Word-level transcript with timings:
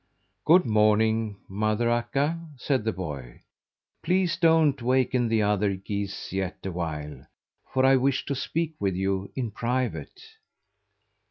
"Good 0.45 0.65
morning, 0.65 1.37
Mother 1.47 1.87
Akka!" 1.91 2.39
said 2.57 2.83
the 2.85 2.91
boy. 2.91 3.41
"Please 4.01 4.35
don't 4.35 4.81
waken 4.81 5.27
the 5.27 5.43
other 5.43 5.75
geese 5.75 6.33
yet 6.33 6.65
awhile, 6.65 7.27
for 7.71 7.85
I 7.85 7.97
wish 7.97 8.25
to 8.25 8.33
speak 8.33 8.73
with 8.79 8.95
you 8.95 9.31
in 9.35 9.51
private." 9.51 10.19